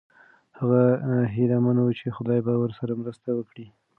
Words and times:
هغه 0.59 0.83
هیله 1.35 1.57
من 1.65 1.77
و 1.79 1.95
چې 1.99 2.07
خدای 2.17 2.39
به 2.47 2.53
ورسره 2.61 2.93
مرسته 3.01 3.29
وکړي. 3.33 3.65